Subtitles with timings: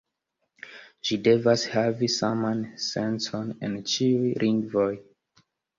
[1.09, 4.93] Ĝi devas havi saman sencon en ĉiuj lingvoj.